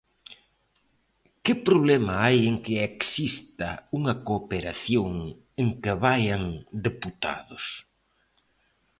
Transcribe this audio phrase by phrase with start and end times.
[1.43, 5.11] ¿Que problema hai en que exista unha cooperación,
[5.61, 6.43] en que vaian
[6.87, 7.65] deputados?